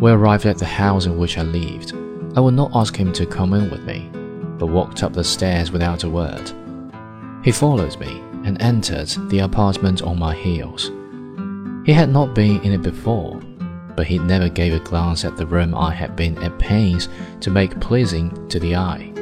[0.00, 1.92] We arrived at the house in which I lived.
[2.34, 4.08] I would not ask him to come in with me,
[4.58, 6.50] but walked up the stairs without a word.
[7.44, 10.90] He followed me and entered the apartment on my heels.
[11.84, 13.40] He had not been in it before,
[13.94, 17.10] but he never gave a glance at the room I had been at pains
[17.40, 19.12] to make pleasing to the eye.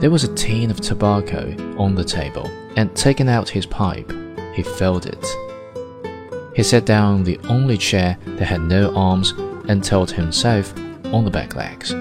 [0.00, 4.12] There was a tin of tobacco on the table, and taking out his pipe,
[4.54, 5.26] he filled it.
[6.54, 9.34] He sat down on the only chair that had no arms
[9.68, 11.94] and tilted himself on the back legs.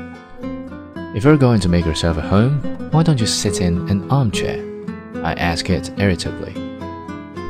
[1.16, 2.60] If you're going to make yourself at home,
[2.92, 4.64] why don't you sit in an armchair?
[5.24, 6.54] I asked it irritably.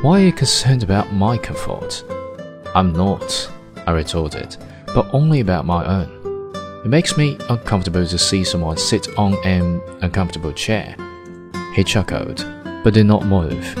[0.02, 2.04] Why are you concerned about my comfort?
[2.74, 3.50] I'm not,
[3.86, 4.56] I retorted,
[4.94, 6.52] but only about my own.
[6.84, 10.94] It makes me uncomfortable to see someone sit on an uncomfortable chair.
[11.74, 12.46] He chuckled,
[12.84, 13.76] but did not move.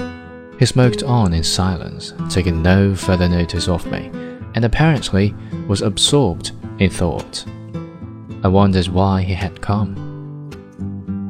[0.58, 4.10] He smoked on in silence, taking no further notice of me
[4.56, 5.34] and apparently
[5.68, 7.44] was absorbed in thought.
[8.42, 10.02] I wondered why he had come.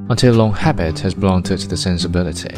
[0.08, 2.56] Until long habit has blunted the sensibility,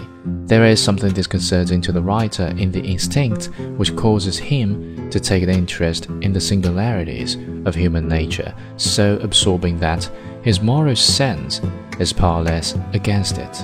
[0.48, 3.46] there is something disconcerting to the writer in the instinct
[3.76, 9.78] which causes him to take an interest in the singularities of human nature so absorbing
[9.80, 10.10] that
[10.42, 11.62] his moral sense
[11.98, 13.56] is powerless against it.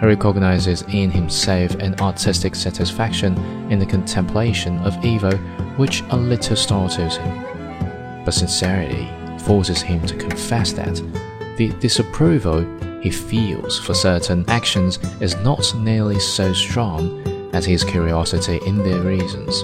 [0.00, 3.36] He recognizes in himself an artistic satisfaction
[3.70, 5.32] in the contemplation of evil
[5.76, 7.44] which a little startles him.
[8.24, 9.08] But sincerity
[9.44, 11.02] forces him to confess that
[11.56, 12.64] the disapproval
[13.00, 19.02] he feels for certain actions is not nearly so strong as his curiosity in their
[19.02, 19.62] reasons.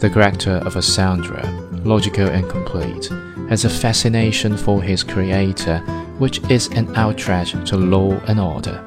[0.00, 1.44] The character of a Sandra,
[1.84, 3.10] logical and complete,
[3.48, 5.80] has a fascination for his creator
[6.18, 8.80] which is an outrage to law and order.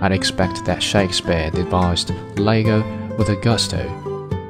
[0.00, 2.82] I'd expect that Shakespeare devised Iago
[3.16, 4.01] with a gusto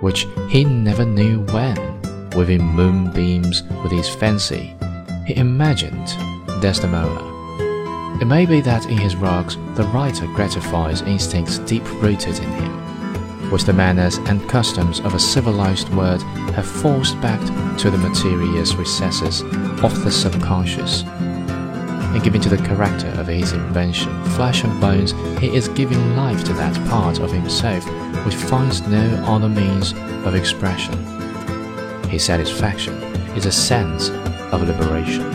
[0.03, 4.75] which he never knew when, within moonbeams with his fancy,
[5.27, 6.09] he imagined
[6.61, 7.31] Desdemona.
[8.21, 13.51] It may be that in his works the writer gratifies instincts deep rooted in him,
[13.51, 16.23] which the manners and customs of a civilized world
[16.55, 17.41] have forced back
[17.79, 19.43] to the mysterious recesses
[19.83, 21.05] of the subconscious.
[22.15, 26.45] In giving to the character of his invention flesh and bones, he is giving life
[26.45, 27.87] to that part of himself
[28.27, 29.93] which finds no other means
[30.27, 30.93] of expression.
[32.11, 32.95] His satisfaction
[33.35, 34.11] is a sense
[34.53, 35.31] of liberation.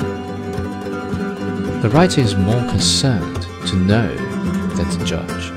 [1.81, 4.15] The writer is more concerned to know
[4.75, 5.51] than to judge.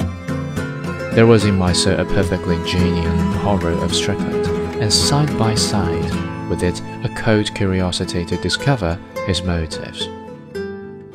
[1.14, 4.46] There was in my soul a perfectly genuine horror of Strickland,
[4.80, 10.08] and side by side with it a cold curiosity to discover his motives.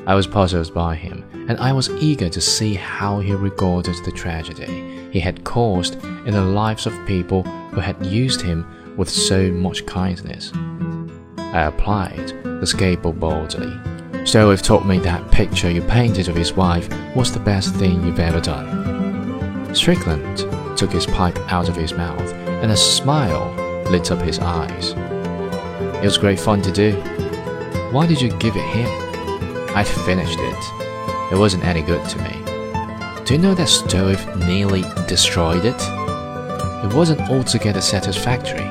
[0.08, 4.12] I was puzzled by him, and I was eager to see how he regarded the
[4.12, 8.68] tragedy he had caused in the lives of people who had used him
[8.98, 10.52] with so much kindness.
[11.38, 13.74] I applied the scalpel boldly.
[14.26, 18.04] So you've told me that picture you painted of his wife was the best thing
[18.04, 19.74] you've ever done.
[19.74, 20.38] Strickland
[20.78, 23.52] took his pipe out of his mouth, and a smile
[23.90, 24.92] lit up his eyes.
[25.98, 26.94] It was great fun to do.
[27.92, 29.05] Why did you give it him?
[29.76, 31.34] I'd finished it.
[31.34, 32.42] It wasn't any good to me.
[33.26, 35.82] Do you know that Stroeve nearly destroyed it?
[36.86, 38.64] It wasn't altogether satisfactory.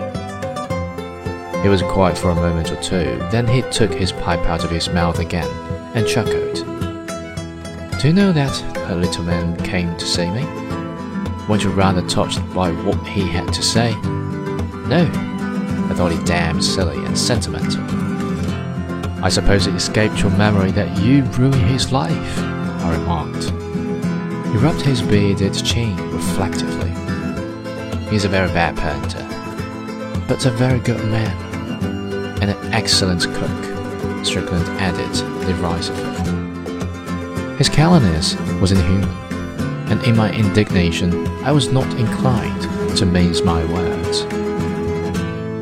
[1.61, 4.71] He was quiet for a moment or two, then he took his pipe out of
[4.71, 5.51] his mouth again
[5.95, 6.55] and chuckled.
[8.01, 10.45] Do you know that a little man came to see me?
[11.49, 13.95] Weren't you rather touched by what he had to say?
[14.87, 15.07] No,
[15.91, 17.83] I thought it damned silly and sentimental.
[19.25, 23.45] I suppose it escaped your memory that you ruined his life, I remarked.
[24.51, 26.91] He rubbed his bearded chin reflectively.
[28.11, 29.27] He's a very bad painter,
[30.29, 31.35] but a very good man,
[32.43, 35.11] and an excellent cook, Strickland added
[35.47, 37.57] derisively.
[37.57, 39.09] His callousness was inhuman,
[39.91, 42.61] and in my indignation I was not inclined
[42.99, 44.25] to mince my words.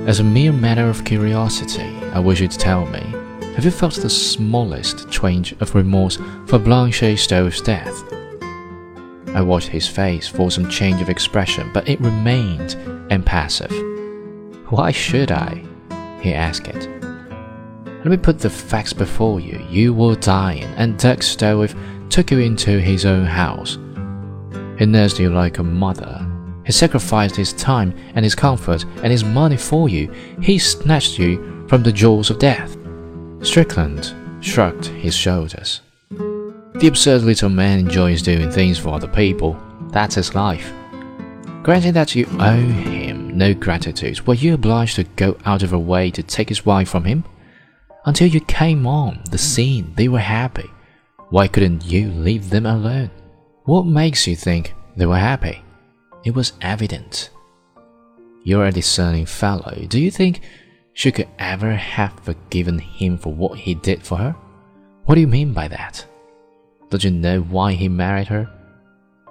[0.09, 3.22] As a mere matter of curiosity, I wish you to tell me
[3.55, 8.03] have you felt the smallest twinge of remorse for Blanche Stroeve's death?
[9.35, 12.77] I watched his face for some change of expression, but it remained
[13.11, 13.73] impassive.
[14.71, 15.63] Why should I?
[16.21, 16.89] he asked it.
[17.85, 19.65] Let me put the facts before you.
[19.69, 21.77] You were dying, and Dirk Stroeve
[22.09, 23.79] took you into his own house.
[24.79, 26.27] He nursed you like a mother.
[26.65, 30.11] He sacrificed his time and his comfort and his money for you.
[30.41, 32.77] He snatched you from the jaws of death.
[33.43, 35.81] Strickland shrugged his shoulders.
[36.11, 39.61] The absurd little man enjoys doing things for other people.
[39.91, 40.73] That's his life.
[41.63, 45.81] Granting that you owe him no gratitude, were you obliged to go out of your
[45.81, 47.25] way to take his wife from him?
[48.05, 50.71] Until you came on the scene, they were happy.
[51.31, 53.11] Why couldn't you leave them alone?
[53.65, 55.63] What makes you think they were happy?
[56.25, 57.31] It was evident.
[58.45, 59.85] You're a discerning fellow.
[59.89, 60.41] Do you think
[60.95, 64.37] she could ever have forgiven him for what he did for her?
[65.05, 66.07] What do you mean by that?
[66.91, 68.49] Don't you know why he married her?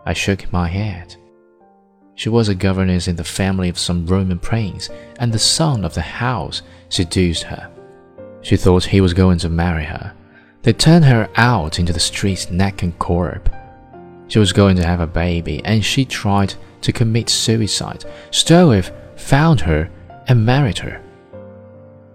[0.05, 1.15] I shook my head.
[2.15, 5.93] She was a governess in the family of some Roman prince, and the son of
[5.93, 7.71] the house seduced her.
[8.41, 10.13] She thought he was going to marry her.
[10.63, 13.49] They turned her out into the streets neck and corp.
[14.27, 18.05] She was going to have a baby, and she tried to commit suicide.
[18.31, 19.89] Stroeve found her
[20.27, 21.01] and married her.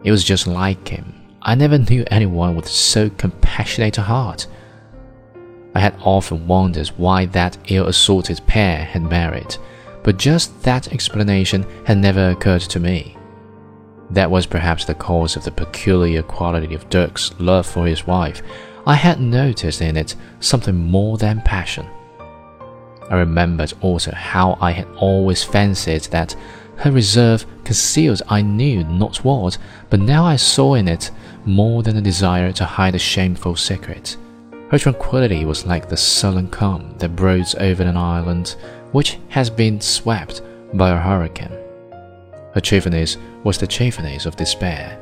[0.04, 1.14] It was just like him.
[1.42, 4.46] I never knew anyone with so compassionate a heart.
[5.74, 9.56] I had often wondered why that ill assorted pair had married,
[10.02, 13.16] but just that explanation had never occurred to me.
[14.10, 18.42] That was perhaps the cause of the peculiar quality of Dirk's love for his wife.
[18.86, 21.86] I had noticed in it something more than passion.
[23.10, 26.34] I remembered also how I had always fancied that
[26.78, 29.58] her reserve concealed I knew not what,
[29.90, 31.10] but now I saw in it
[31.44, 34.16] more than a desire to hide a shameful secret.
[34.70, 38.56] Her tranquility was like the sullen calm that broods over an island
[38.92, 40.42] which has been swept
[40.74, 41.56] by a hurricane.
[42.52, 44.98] Her cheerfulness was the cheerfulness of despair.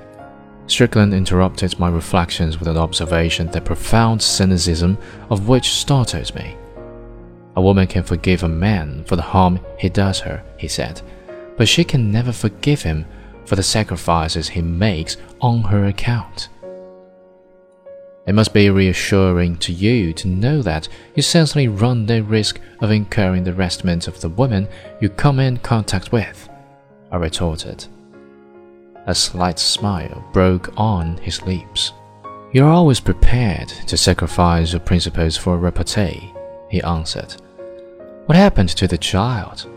[0.67, 4.99] Strickland interrupted my reflections with an observation the profound cynicism
[5.31, 6.57] of which startled me.
[7.57, 11.01] A woman can forgive a man for the harm he does her, he said,
[11.57, 13.07] but she can never forgive him
[13.45, 16.49] for the sacrifices he makes on her account.
[18.27, 22.91] It must be reassuring to you to know that you certainly run no risk of
[22.91, 24.67] incurring the arrestment of the woman
[25.01, 26.49] you come in contact with,
[27.13, 27.85] I retorted.
[29.07, 31.93] A slight smile broke on his lips.
[32.53, 36.33] You're always prepared to sacrifice your principles for a repartee,
[36.71, 37.35] he answered.
[38.25, 39.69] What happened to the child?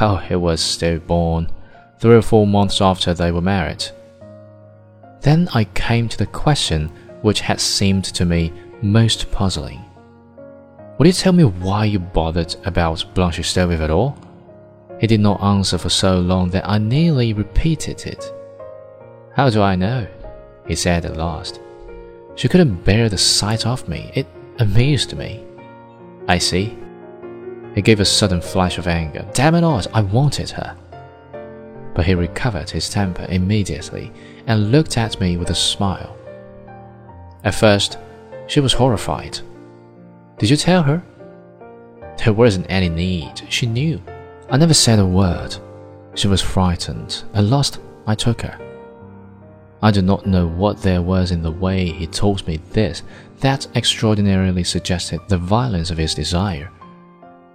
[0.00, 1.50] Oh, it was stillborn,
[1.98, 3.84] three or four months after they were married.
[5.20, 6.90] Then I came to the question
[7.22, 9.84] which had seemed to me most puzzling.
[10.98, 14.16] Would you tell me why you bothered about Blanche Stroeve at all?
[15.00, 18.32] He did not answer for so long that I nearly repeated it.
[19.34, 20.06] How do I know?
[20.66, 21.60] he said at last.
[22.34, 24.10] She couldn't bear the sight of me.
[24.14, 24.26] It
[24.58, 25.44] amused me.
[26.28, 26.76] I see.
[27.78, 29.24] He gave a sudden flash of anger.
[29.34, 30.76] Damn it all, I wanted her.
[31.94, 34.10] But he recovered his temper immediately
[34.48, 36.16] and looked at me with a smile.
[37.44, 37.96] At first,
[38.48, 39.38] she was horrified.
[40.38, 41.04] Did you tell her?
[42.16, 43.42] There wasn't any need.
[43.48, 44.02] She knew.
[44.50, 45.54] I never said a word.
[46.16, 47.22] She was frightened.
[47.32, 47.78] At last,
[48.08, 48.58] I took her.
[49.82, 53.04] I do not know what there was in the way he told me this
[53.38, 56.72] that extraordinarily suggested the violence of his desire.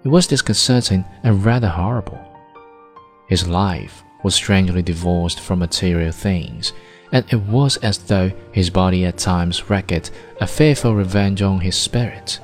[0.04, 2.20] It was disconcerting and rather horrible.
[3.28, 6.74] His life was strangely divorced from material things,
[7.14, 11.78] and it was as though his body at times wreaked a fearful revenge on his
[11.78, 12.42] spirit.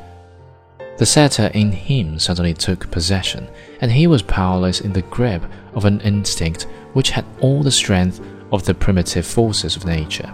[0.97, 3.49] The satyr in him suddenly took possession,
[3.81, 6.63] and he was powerless in the grip of an instinct
[6.93, 8.21] which had all the strength
[8.53, 10.33] of the primitive forces of nature.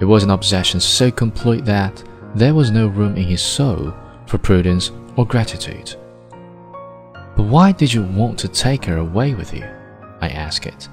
[0.00, 2.02] It was an obsession so complete that
[2.34, 3.94] there was no room in his soul
[4.26, 5.96] for prudence or gratitude.
[7.38, 9.64] But why did you want to take her away with you?
[10.20, 10.88] I asked it.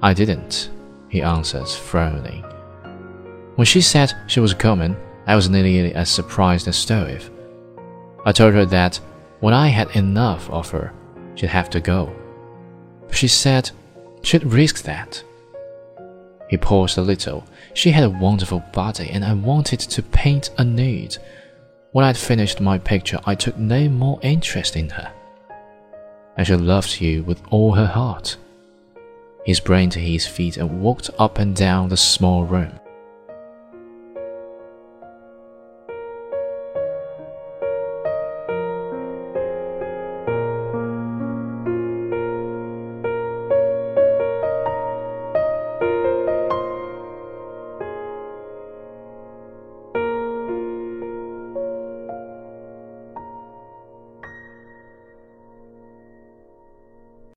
[0.00, 0.70] I didn't,
[1.10, 2.42] he answered, frowning.
[3.56, 4.96] When she said she was coming,
[5.26, 7.30] I was nearly as surprised as Stroeve.
[8.24, 8.98] I told her that
[9.40, 10.94] when I had enough of her,
[11.34, 12.16] she'd have to go.
[13.10, 13.70] She said
[14.22, 15.22] she'd risk that.
[16.48, 17.44] He paused a little.
[17.74, 21.18] She had a wonderful body, and I wanted to paint a nude.
[21.92, 25.12] When I'd finished my picture, I took no more interest in her.
[26.38, 28.38] And she loves you with all her heart.
[29.44, 32.72] He sprang to his feet and walked up and down the small room.